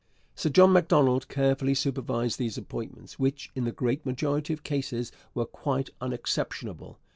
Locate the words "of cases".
4.51-5.11